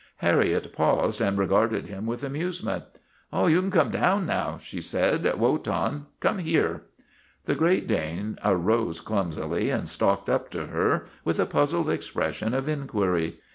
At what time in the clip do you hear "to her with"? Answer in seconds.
10.49-11.39